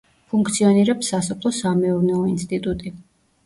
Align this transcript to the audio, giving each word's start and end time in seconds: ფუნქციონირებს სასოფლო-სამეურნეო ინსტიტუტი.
ფუნქციონირებს 0.33 1.11
სასოფლო-სამეურნეო 1.13 2.25
ინსტიტუტი. 2.35 2.99